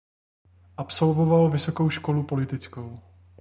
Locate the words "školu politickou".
1.89-2.99